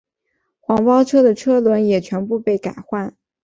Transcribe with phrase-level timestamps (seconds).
[0.59, 3.15] 黄包车的车轮也全部被改换。